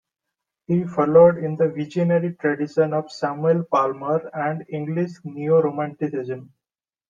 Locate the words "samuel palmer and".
3.11-4.65